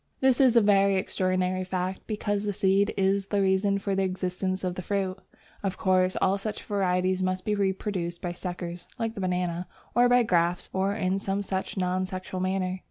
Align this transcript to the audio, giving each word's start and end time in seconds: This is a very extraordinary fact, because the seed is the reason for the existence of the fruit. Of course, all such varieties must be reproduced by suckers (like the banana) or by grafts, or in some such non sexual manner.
This 0.19 0.41
is 0.41 0.55
a 0.55 0.61
very 0.61 0.95
extraordinary 0.95 1.63
fact, 1.63 2.07
because 2.07 2.43
the 2.45 2.53
seed 2.53 2.91
is 2.97 3.27
the 3.27 3.39
reason 3.39 3.77
for 3.77 3.93
the 3.93 4.01
existence 4.01 4.63
of 4.63 4.73
the 4.73 4.81
fruit. 4.81 5.15
Of 5.61 5.77
course, 5.77 6.15
all 6.19 6.39
such 6.39 6.63
varieties 6.63 7.21
must 7.21 7.45
be 7.45 7.53
reproduced 7.53 8.19
by 8.19 8.33
suckers 8.33 8.87
(like 8.97 9.13
the 9.13 9.21
banana) 9.21 9.67
or 9.93 10.09
by 10.09 10.23
grafts, 10.23 10.71
or 10.73 10.95
in 10.95 11.19
some 11.19 11.43
such 11.43 11.77
non 11.77 12.07
sexual 12.07 12.39
manner. 12.39 12.79